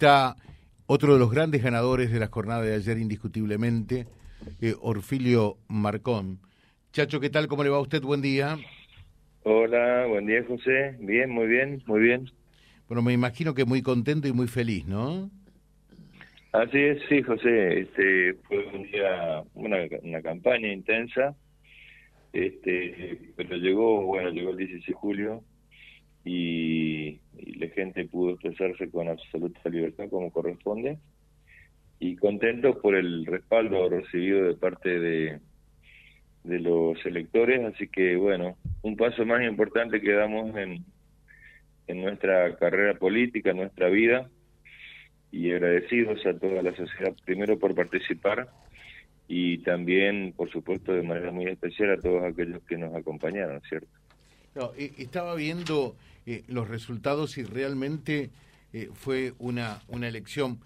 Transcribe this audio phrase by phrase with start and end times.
[0.00, 0.34] está
[0.86, 4.06] otro de los grandes ganadores de la jornada de ayer, indiscutiblemente,
[4.62, 6.38] eh, Orfilio Marcón.
[6.90, 7.48] Chacho, ¿qué tal?
[7.48, 8.00] ¿Cómo le va a usted?
[8.00, 8.56] Buen día.
[9.42, 10.96] Hola, buen día, José.
[11.00, 12.30] Bien, muy bien, muy bien.
[12.88, 15.30] Bueno, me imagino que muy contento y muy feliz, ¿no?
[16.52, 17.80] Así es, sí, José.
[17.80, 21.36] Este fue un día, una, una campaña intensa,
[22.32, 25.44] este, pero llegó, bueno, llegó el 16 de julio
[26.24, 27.20] y,
[27.58, 30.98] la gente pudo expresarse con absoluta libertad como corresponde.
[31.98, 35.40] Y contento por el respaldo recibido de parte de,
[36.44, 40.84] de los electores, así que bueno, un paso más importante que damos en,
[41.86, 44.30] en nuestra carrera política, en nuestra vida,
[45.32, 48.48] y agradecidos a toda la sociedad, primero por participar
[49.28, 53.99] y también, por supuesto, de manera muy especial a todos aquellos que nos acompañaron, ¿cierto?
[54.54, 55.96] No, estaba viendo
[56.26, 58.30] eh, los resultados y realmente
[58.72, 60.60] eh, fue una, una elección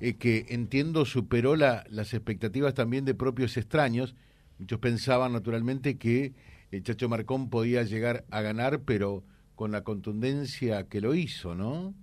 [0.00, 4.14] eh, que entiendo superó la, las expectativas también de propios extraños.
[4.58, 6.32] Muchos pensaban naturalmente que
[6.70, 9.22] el Chacho Marcón podía llegar a ganar, pero
[9.54, 11.94] con la contundencia que lo hizo, ¿no?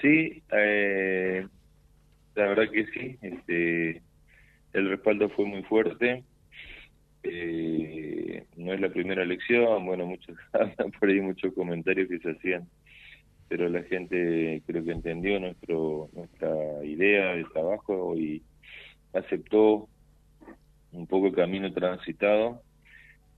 [0.00, 1.46] Sí, eh,
[2.34, 3.18] la verdad que sí.
[3.22, 4.02] Este,
[4.72, 6.22] el respaldo fue muy fuerte.
[7.22, 10.36] Eh, no es la primera elección, bueno, muchos
[11.00, 12.68] por ahí muchos comentarios que se hacían,
[13.48, 18.42] pero la gente creo que entendió nuestro nuestra idea de trabajo y
[19.12, 19.88] aceptó
[20.92, 22.62] un poco el camino transitado.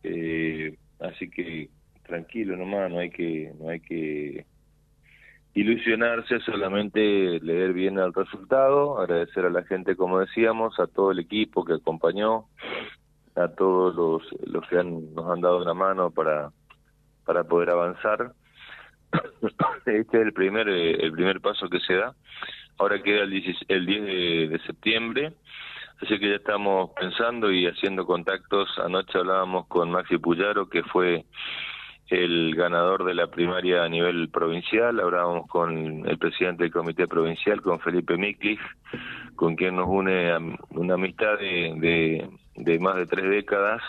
[0.02, 1.68] Eh, así que
[2.06, 4.46] tranquilo nomás, no hay que no hay que
[5.54, 7.00] ilusionarse, solamente
[7.40, 11.74] leer bien el resultado, agradecer a la gente, como decíamos, a todo el equipo que
[11.74, 12.46] acompañó,
[13.38, 16.50] a todos los, los que han, nos han dado una mano para,
[17.24, 18.32] para poder avanzar.
[19.86, 22.14] Este es el primer, el primer paso que se da.
[22.78, 25.32] Ahora queda el 10, el 10 de, septiembre,
[26.00, 28.68] así que ya estamos pensando y haciendo contactos.
[28.78, 31.24] Anoche hablábamos con Maxi Puyaro, que fue
[32.06, 35.00] el ganador de la primaria a nivel provincial.
[35.00, 38.60] Hablábamos con el presidente del comité provincial, con Felipe Miklich,
[39.34, 42.28] con quien nos une una amistad de,
[42.80, 43.82] más de tres décadas.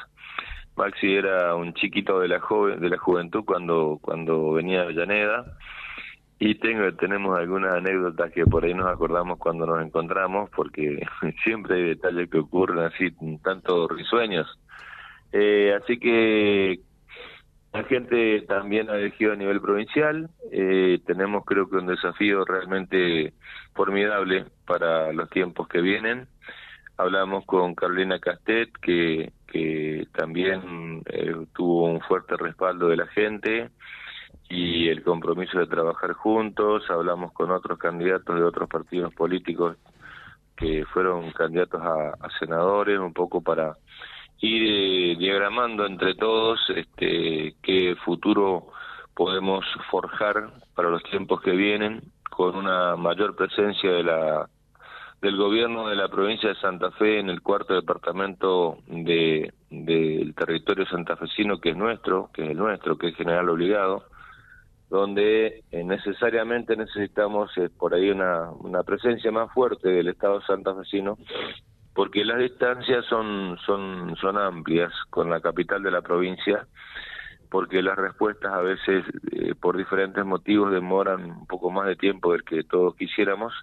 [0.75, 5.57] Maxi era un chiquito de la joven, de la juventud cuando cuando venía a Avellaneda
[6.40, 11.06] y tengo tenemos algunas anécdotas que por ahí nos acordamos cuando nos encontramos porque
[11.44, 13.12] siempre hay detalles que ocurren así
[13.44, 14.47] tanto risueños
[15.31, 16.80] eh, así que
[17.72, 20.30] la gente también ha elegido a nivel provincial.
[20.51, 23.34] Eh, tenemos creo que un desafío realmente
[23.75, 26.28] formidable para los tiempos que vienen.
[26.99, 33.69] Hablamos con Carolina Castet, que, que también eh, tuvo un fuerte respaldo de la gente
[34.49, 36.83] y el compromiso de trabajar juntos.
[36.89, 39.77] Hablamos con otros candidatos de otros partidos políticos
[40.57, 43.77] que fueron candidatos a senadores, un poco para
[44.41, 48.67] ir eh, diagramando entre todos este, qué futuro
[49.13, 54.49] podemos forjar para los tiempos que vienen con una mayor presencia de la
[55.22, 60.85] del gobierno de la provincia de Santa Fe en el cuarto departamento de del territorio
[60.88, 64.03] santafesino que es nuestro, que es el nuestro, que es general obligado,
[64.90, 71.18] donde eh, necesariamente necesitamos eh, por ahí una, una presencia más fuerte del Estado santafesino
[71.94, 76.66] porque las distancias son, son, son amplias con la capital de la provincia,
[77.51, 79.03] porque las respuestas a veces
[79.34, 83.53] eh, por diferentes motivos demoran un poco más de tiempo del que todos quisiéramos,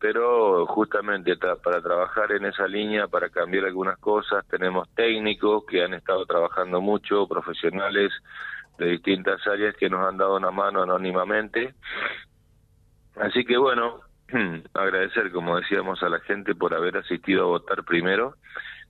[0.00, 5.92] pero justamente para trabajar en esa línea, para cambiar algunas cosas, tenemos técnicos que han
[5.92, 8.10] estado trabajando mucho, profesionales
[8.78, 11.74] de distintas áreas que nos han dado una mano anónimamente.
[13.16, 14.00] Así que bueno,
[14.74, 18.36] agradecer, como decíamos, a la gente por haber asistido a votar primero.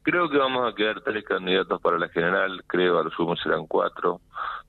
[0.03, 3.67] Creo que vamos a quedar tres candidatos para la general, creo a lo sumo serán
[3.67, 4.21] cuatro.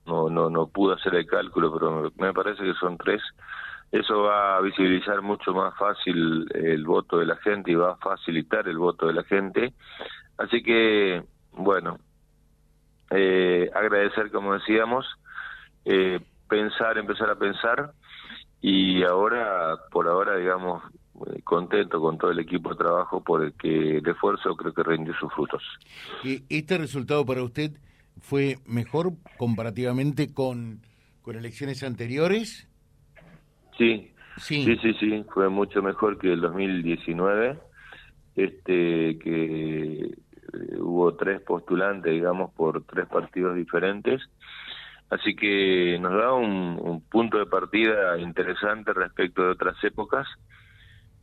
[0.08, 3.22] No, no, no pude hacer el cálculo, pero me parece que son tres.
[3.92, 7.98] Eso va a visibilizar mucho más fácil el voto de la gente y va a
[7.98, 9.74] facilitar el voto de la gente.
[10.38, 12.00] Así que, bueno,
[13.10, 15.06] eh, agradecer, como decíamos,
[15.84, 17.92] eh, pensar, empezar a pensar
[18.62, 20.84] y ahora, por ahora, digamos,
[21.28, 24.84] eh, contento con todo el equipo de trabajo por el que el esfuerzo creo que
[24.84, 25.62] rindió sus frutos.
[26.48, 27.72] ¿Este resultado para usted
[28.22, 30.82] fue mejor comparativamente con,
[31.22, 32.71] con elecciones anteriores?
[33.82, 37.58] Sí, sí, sí, sí, sí, fue mucho mejor que el 2019,
[38.36, 44.22] este que eh, hubo tres postulantes, digamos, por tres partidos diferentes.
[45.10, 50.28] Así que nos da un, punto de partida interesante respecto de otras épocas.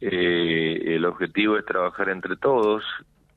[0.00, 2.82] Eh, el objetivo es trabajar entre todos,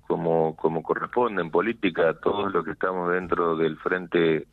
[0.08, 4.48] como, como corresponde en política, todos los que estamos dentro del Frente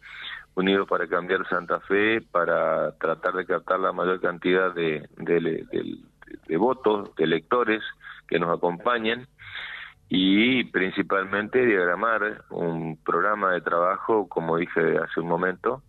[0.58, 7.14] Unido para Cambiar Santa Fe, para tratar de captar la mayor cantidad de, de votos,
[7.14, 7.81] de electores
[8.26, 9.28] que nos acompañen
[10.08, 15.82] y principalmente diagramar un programa de trabajo, como dije hace un momento,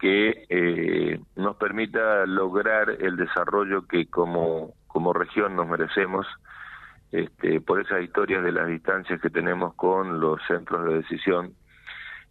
[0.00, 6.26] que eh, nos permita lograr el desarrollo que como, como región nos merecemos
[7.12, 11.54] este, por esas historias de las distancias que tenemos con los centros de decisión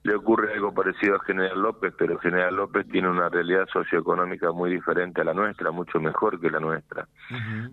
[0.03, 4.71] le ocurre algo parecido a General López, pero General López tiene una realidad socioeconómica muy
[4.71, 7.07] diferente a la nuestra, mucho mejor que la nuestra.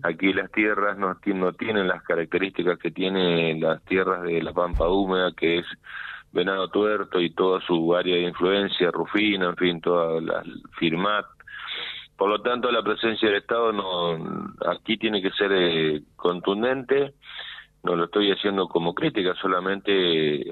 [0.03, 4.89] Aquí las tierras no, no tienen las características que tienen las tierras de la Pampa
[4.89, 5.65] Húmeda, que es
[6.33, 10.43] Venado Tuerto y toda su área de influencia, Rufina, en fin, toda la
[10.77, 11.25] Firmat.
[12.17, 17.13] Por lo tanto, la presencia del Estado no aquí tiene que ser eh, contundente
[17.83, 19.91] no lo estoy haciendo como crítica, solamente
[20.41, 20.51] eh,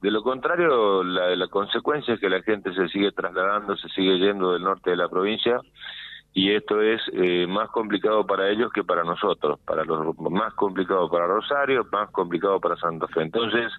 [0.00, 4.18] de lo contrario, la, la consecuencia es que la gente se sigue trasladando, se sigue
[4.18, 5.60] yendo del norte de la provincia
[6.34, 11.10] y esto es eh, más complicado para ellos que para nosotros, para los más complicado
[11.10, 13.22] para Rosario, más complicado para Santa Fe.
[13.22, 13.70] Entonces,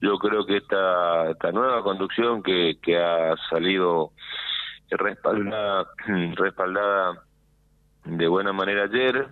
[0.00, 4.10] yo creo que esta, esta nueva conducción que, que ha salido
[4.90, 5.86] respaldada,
[6.34, 7.22] respaldada
[8.04, 9.28] de buena manera ayer,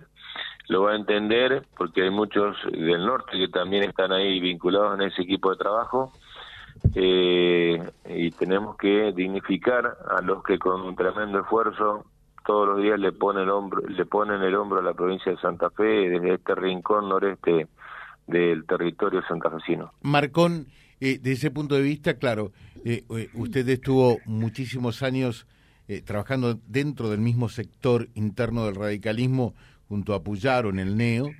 [0.67, 5.07] lo va a entender porque hay muchos del norte que también están ahí vinculados en
[5.07, 6.13] ese equipo de trabajo
[6.95, 12.05] eh, y tenemos que dignificar a los que con un tremendo esfuerzo
[12.45, 15.37] todos los días le ponen el hombro le ponen el hombro a la provincia de
[15.37, 17.67] Santa Fe desde este rincón noreste
[18.27, 19.93] del territorio santafesino.
[20.01, 20.67] Marcón,
[20.99, 22.51] eh, desde ese punto de vista, claro,
[22.85, 25.47] eh, eh, usted estuvo muchísimos años
[26.05, 29.53] trabajando dentro del mismo sector interno del radicalismo
[29.87, 31.31] junto a Puyaro en el NEO,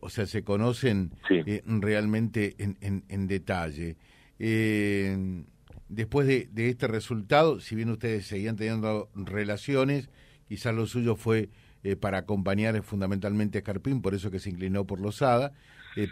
[0.00, 3.96] o sea, se conocen eh, realmente en, en, detalle.
[4.38, 5.44] Eh,
[5.88, 10.10] después de, este resultado, si bien ustedes seguían teniendo relaciones,
[10.46, 11.50] quizás lo suyo fue
[11.84, 15.52] eh, para acompañar fundamentalmente a Carpín, por eso que se inclinó por Losada,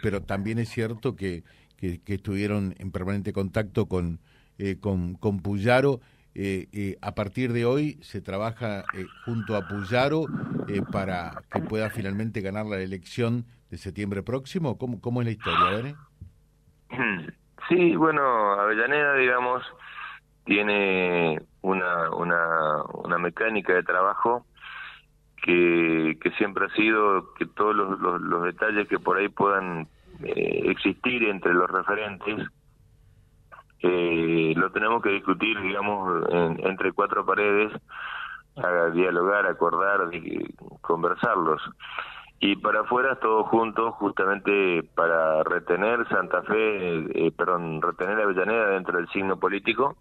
[0.01, 1.43] pero también es cierto que,
[1.77, 4.19] que, estuvieron en permanente contacto con,
[4.81, 6.01] con, con Puyaro
[6.39, 10.25] eh, eh, a partir de hoy se trabaja eh, junto a Puyaro
[10.91, 14.77] para que pueda finalmente ganar la elección de septiembre próximo?
[14.77, 15.95] ¿Cómo, es la historia?
[17.67, 19.63] Sí, bueno, Avellaneda, digamos,
[20.45, 24.45] tiene una, una, una mecánica de trabajo
[25.41, 29.87] que, que siempre ha sido que todos los, los detalles que por ahí puedan
[30.21, 32.47] existir entre los referentes
[33.81, 37.71] eh, lo tenemos que discutir, digamos, entre cuatro paredes,
[38.93, 40.09] dialogar, acordar,
[40.81, 41.61] conversarlos.
[42.39, 48.97] Y para afuera todos juntos, justamente para retener Santa Fe, eh, perdón, retener Avellaneda dentro
[48.97, 49.97] del signo político.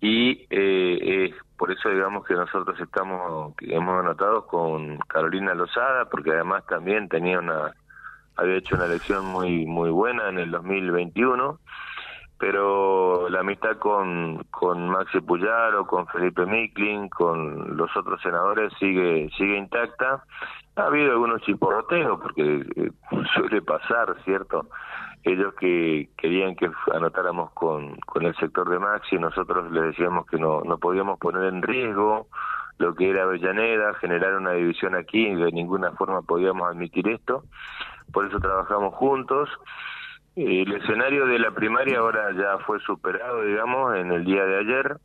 [0.00, 6.64] Y eh, por eso digamos que nosotros estamos, hemos anotado con Carolina Lozada, porque además
[6.66, 7.74] también tenía una,
[8.36, 11.58] había hecho una elección muy, muy buena en el 2021
[12.38, 19.28] pero la amistad con, con Maxi Puyaro, con Felipe Miklin, con los otros senadores sigue
[19.36, 20.22] sigue intacta.
[20.76, 22.90] Ha habido algunos chiporroteos, porque eh,
[23.34, 24.66] suele pasar, ¿cierto?
[25.24, 30.38] Ellos que querían que anotáramos con, con el sector de Maxi, nosotros les decíamos que
[30.38, 32.28] no, no podíamos poner en riesgo
[32.78, 37.42] lo que era Avellaneda, generar una división aquí, de ninguna forma podíamos admitir esto.
[38.12, 39.50] Por eso trabajamos juntos
[40.38, 44.96] el escenario de la primaria ahora ya fue superado, digamos, en el día de ayer.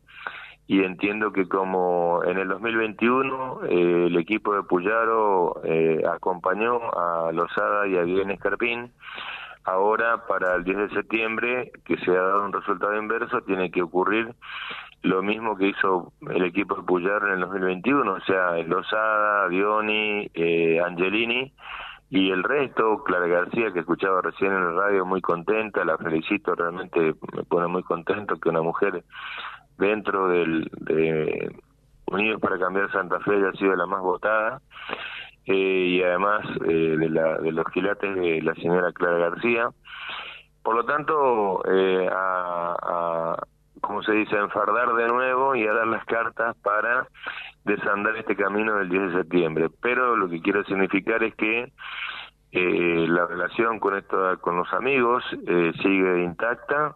[0.65, 7.31] Y entiendo que como en el 2021 eh, el equipo de Puyaro eh, acompañó a
[7.33, 8.91] Lozada y a Guillermo Escarpín,
[9.65, 13.81] ahora para el 10 de septiembre, que se ha dado un resultado inverso, tiene que
[13.81, 14.33] ocurrir
[15.01, 20.29] lo mismo que hizo el equipo de Puyaro en el 2021, o sea, Lozada, Dioni,
[20.33, 21.51] eh, Angelini,
[22.13, 26.53] y el resto, Clara García, que escuchaba recién en el radio, muy contenta, la felicito,
[26.53, 29.03] realmente me pone muy contento que una mujer
[29.79, 31.51] dentro del de
[32.05, 34.61] Unidos para Cambiar Santa Fe haya sido la más votada,
[35.47, 39.69] eh, y además eh, de, la, de los quilates de la señora Clara García.
[40.61, 43.37] Por lo tanto, eh, a, a,
[43.81, 47.07] como se dice, enfardar de nuevo y a dar las cartas para
[47.65, 49.69] desandar este camino del 10 de septiembre.
[49.81, 51.71] Pero lo que quiero significar es que
[52.51, 56.95] eh, la relación con esto, con los amigos eh, sigue intacta.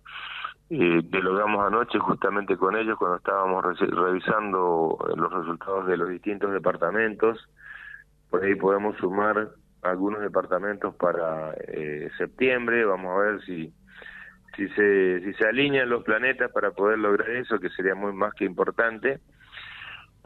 [0.69, 6.51] eh, que logramos anoche justamente con ellos cuando estábamos revisando los resultados de los distintos
[6.51, 7.49] departamentos.
[8.29, 9.49] Por ahí podemos sumar
[9.81, 12.85] algunos departamentos para eh, septiembre.
[12.85, 13.73] Vamos a ver si
[14.55, 18.33] si se si se alinean los planetas para poder lograr eso, que sería muy más
[18.33, 19.19] que importante.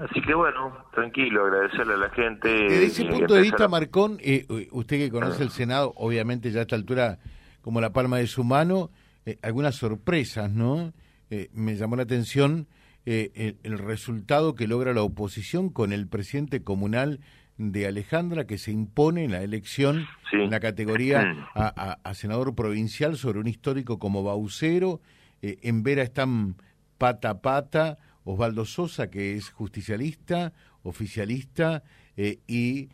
[0.09, 2.49] Así que bueno, tranquilo, agradecerle a la gente.
[2.49, 6.61] Desde ese punto de vista, Marcón, eh, usted que conoce el Senado, obviamente ya a
[6.63, 7.19] esta altura
[7.61, 8.89] como la palma de su mano,
[9.25, 10.93] eh, algunas sorpresas, ¿no?
[11.29, 12.67] Eh, me llamó la atención
[13.05, 17.19] eh, el, resultado que logra la oposición con el presidente comunal
[17.57, 23.39] de Alejandra, que se impone en la elección en la categoría a, senador provincial sobre
[23.39, 25.01] un histórico como Baucero.
[25.41, 26.55] en Vera están
[26.97, 31.83] pata a pata Osvaldo Sosa, que es justicialista, oficialista,
[32.15, 32.89] y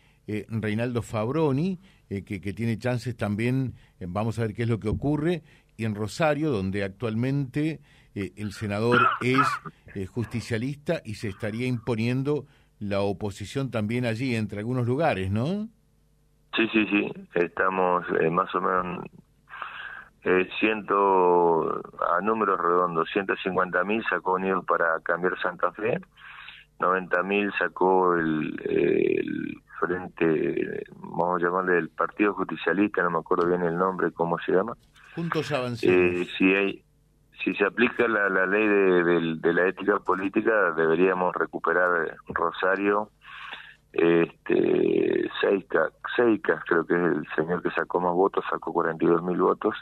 [0.48, 5.44] Reinaldo Fabroni, que, que, tiene chances también, vamos a ver qué es lo que ocurre,
[5.78, 7.82] y en Rosario, donde actualmente
[8.16, 9.48] eh, el senador es
[9.94, 12.46] eh, justicialista y se estaría imponiendo
[12.80, 15.70] la oposición también allí entre algunos lugares, ¿no?
[16.56, 19.06] Sí, sí, sí, estamos eh, más o menos
[20.30, 26.02] eh, ciento, a números redondos, 150 mil sacó Unidos para cambiar Santa Fe,
[26.82, 33.48] 90 mil sacó el, el frente, vamos a llamarle el Partido Justicialista, no me acuerdo
[33.48, 34.76] bien el nombre, cómo se llama,
[35.16, 35.50] Juntos
[35.84, 36.84] eh, si, hay,
[37.42, 43.12] si se aplica la, la ley de, la ética política, deberíamos recuperar Rosario,
[43.94, 45.94] este, Seicas,
[46.66, 49.74] creo que es el señor que sacó más votos, sacó 42 mil votos.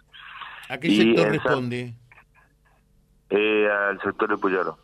[0.70, 1.94] ¿A qué sector responde?
[3.30, 4.78] Eh, al sector de Puyaro.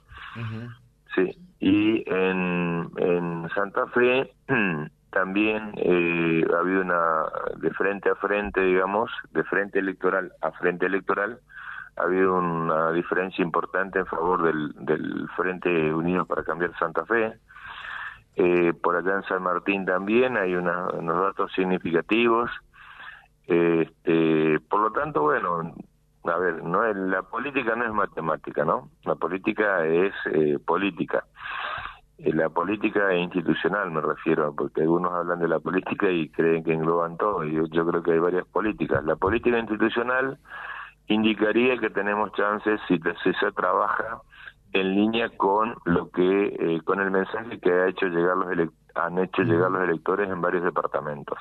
[1.16, 4.34] Sí, y en, en Santa Fe
[5.12, 7.26] también eh, ha habido una,
[7.58, 11.40] de frente a frente, digamos, de frente electoral a frente electoral,
[11.98, 17.34] ha habido una diferencia importante en favor del, del Frente Unido para Cambiar Santa Fe.
[18.38, 22.50] Eh, por acá en San Martín también hay una, unos datos significativos.
[23.52, 25.74] Este, por lo tanto, bueno,
[26.24, 28.90] a ver, no es, la política no es matemática, ¿no?
[29.04, 31.26] La política es eh, política.
[32.18, 36.72] Eh, la política institucional me refiero, porque algunos hablan de la política y creen que
[36.72, 39.04] engloban todo, y yo, creo que hay varias políticas.
[39.04, 40.38] La política institucional
[41.08, 44.22] indicaría que tenemos chances si, se trabaja
[44.72, 49.20] en línea con lo que eh, con el mensaje que ha hecho llegar los han
[49.20, 51.38] hecho llegar los electores en varios departamentos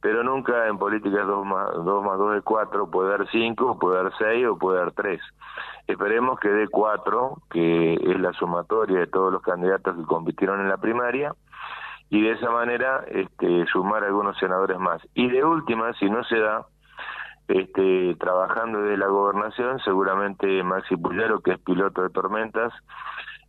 [0.00, 4.02] pero nunca en política 2 más 2 más 2 es 4, puede dar 5, puede
[4.02, 5.20] dar 6 o puede dar 3.
[5.86, 10.68] Esperemos que dé 4, que es la sumatoria de todos los candidatos que compitieron en
[10.68, 11.34] la primaria,
[12.10, 15.02] y de esa manera este, sumar algunos senadores más.
[15.14, 16.66] Y de última, si no se da,
[17.48, 22.72] este, trabajando desde la gobernación, seguramente Maxi Puyaro, que es piloto de tormentas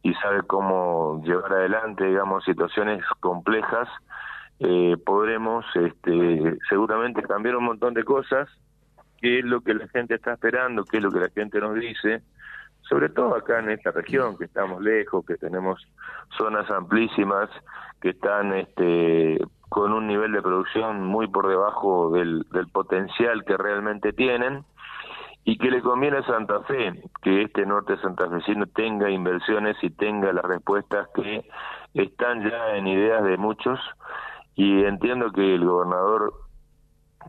[0.02, 3.90] y sabe cómo llevar adelante, digamos, situaciones complejas,
[4.60, 8.50] eh, podremos este, seguramente cambiar un montón de cosas,
[9.22, 11.76] qué es lo que la gente está esperando, qué es lo que la gente nos
[11.76, 12.22] dice,
[12.82, 15.88] sobre todo acá en esta región, que estamos lejos, que tenemos
[16.38, 17.50] zonas amplísimas,
[18.02, 19.40] que están este,
[19.70, 24.66] con un nivel de producción muy por debajo del, del potencial que realmente tienen
[25.46, 30.34] y que le conviene a Santa Fe que este norte santafesino tenga inversiones y tenga
[30.34, 31.46] las respuestas que
[31.94, 33.80] están ya en ideas de muchos
[34.60, 36.34] y entiendo que el gobernador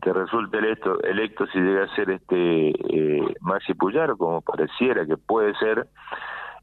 [0.01, 3.73] que resulte electo, electo si llega a ser este eh, Maxi
[4.17, 5.87] como pareciera que puede ser,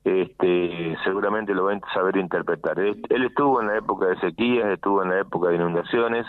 [0.04, 2.78] este, seguramente lo va a saber interpretar.
[2.80, 6.26] Él, estuvo en la época de sequías, estuvo en la época de inundaciones,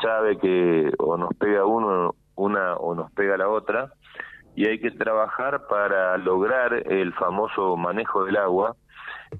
[0.00, 3.92] sabe que o nos pega uno una o nos pega la otra,
[4.56, 8.76] y hay que trabajar para lograr el famoso manejo del agua,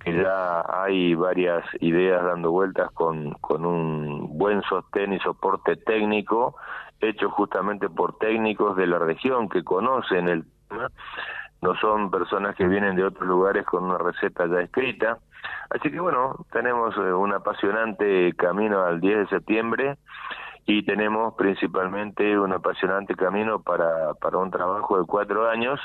[0.04, 6.56] que ya hay varias ideas dando vueltas con, con un buen sostén y soporte técnico,
[7.00, 10.90] hecho justamente por técnicos de la región que conocen el tema,
[11.60, 15.18] no son personas que vienen de otros lugares con una receta ya escrita.
[15.70, 19.98] Así que bueno, tenemos eh, un apasionante camino al 10 de septiembre
[20.68, 25.80] y tenemos principalmente un apasionante camino para, para un trabajo de cuatro años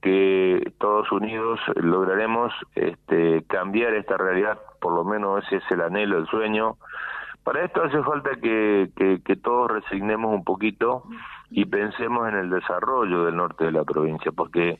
[0.00, 6.18] que todos unidos lograremos este, cambiar esta realidad, por lo menos ese es el anhelo,
[6.18, 6.76] el sueño.
[7.42, 8.90] Para esto hace falta que,
[9.24, 11.02] que, todos resignemos un poquito
[11.50, 14.78] y pensemos en el desarrollo del norte de la provincia, porque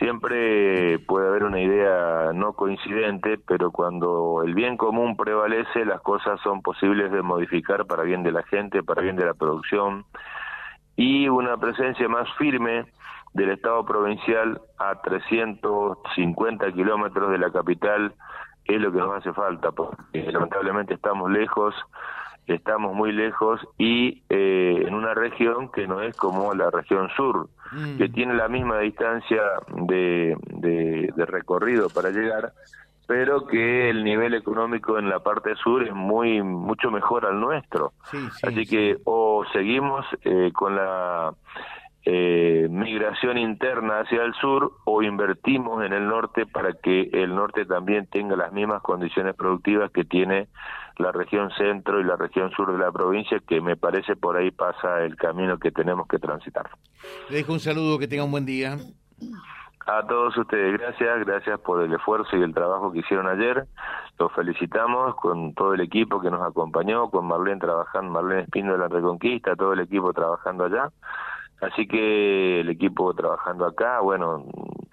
[0.00, 6.40] siempre puede haber una idea no coincidente, pero cuando el bien común prevalece, las cosas
[6.40, 10.06] son posibles de modificar para bien de la gente, para bien de la producción,
[10.96, 12.86] y una presencia más firme
[13.34, 18.14] del Estado provincial a 350 kilómetros de la capital
[18.64, 21.74] es lo que nos hace falta, porque lamentablemente estamos lejos,
[22.54, 27.48] estamos muy lejos y eh, en una región que no es como la región sur,
[27.72, 27.98] mm.
[27.98, 29.42] que tiene la misma distancia
[29.86, 32.52] de, de, recorrido para llegar,
[33.06, 37.92] pero que el nivel económico en la parte sur es muy mucho mejor al nuestro.
[38.42, 41.34] Así que o seguimos eh, con la
[42.06, 47.66] eh, migración interna hacia el sur o invertimos en el norte para que el norte
[47.66, 50.48] también tenga las mismas condiciones productivas que tiene
[51.00, 54.50] la región centro y la región sur de la provincia, que me parece por ahí
[54.50, 56.68] pasa el camino que tenemos que transitar.
[57.28, 58.76] Le dejo un saludo, que tenga un buen día.
[59.86, 63.66] A todos ustedes, gracias, gracias por el esfuerzo y el trabajo que hicieron ayer.
[64.18, 68.78] Los felicitamos con todo el equipo que nos acompañó, con Marlene trabajando, Marlene Espino de
[68.78, 70.90] la Reconquista, todo el equipo trabajando allá.
[71.60, 74.44] Así que el equipo trabajando acá, bueno,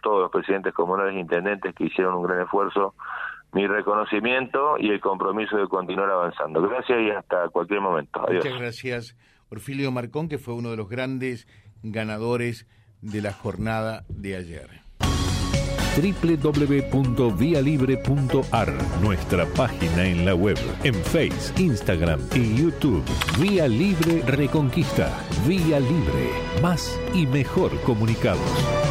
[0.02, 2.96] todos los presidentes comunales intendentes que hicieron un gran esfuerzo,
[3.58, 6.62] mi reconocimiento y el compromiso de continuar avanzando.
[6.62, 8.22] Gracias y hasta cualquier momento.
[8.22, 8.46] Adiós.
[8.46, 9.18] Muchas gracias,
[9.50, 11.48] Orfilio Marcón, que fue uno de los grandes
[11.82, 12.68] ganadores
[13.02, 14.70] de la jornada de ayer
[15.98, 23.04] www.vialibre.ar, nuestra página en la web, en Face, Instagram y YouTube.
[23.40, 25.10] Vía Libre Reconquista.
[25.48, 26.30] Vía Libre.
[26.62, 28.87] Más y mejor comunicados.